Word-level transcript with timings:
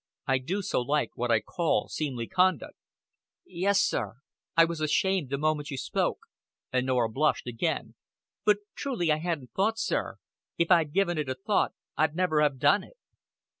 I 0.25 0.39
do 0.39 0.63
so 0.63 0.81
like 0.81 1.15
what 1.15 1.29
I 1.29 1.41
call 1.41 1.87
seemly 1.87 2.25
conduct." 2.25 2.75
"Yes, 3.45 3.79
sir. 3.79 4.15
I 4.57 4.65
was 4.65 4.81
ashamed 4.81 5.29
the 5.29 5.37
moment 5.37 5.69
you 5.69 5.77
spoke;" 5.77 6.21
and 6.73 6.87
Norah 6.87 7.07
blushed 7.07 7.45
again. 7.45 7.93
"But 8.43 8.57
truly 8.73 9.11
I 9.11 9.17
hadn't 9.17 9.51
thought, 9.51 9.77
sir. 9.77 10.17
If 10.57 10.71
I'd 10.71 10.91
given 10.93 11.19
it 11.19 11.29
a 11.29 11.35
thought, 11.35 11.73
I'd 11.97 12.15
never 12.15 12.41
have 12.41 12.57
done 12.57 12.83
it." 12.83 12.97